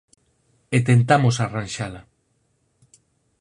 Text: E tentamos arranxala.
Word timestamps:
E 0.75 0.77
tentamos 0.89 1.35
arranxala. 1.45 2.01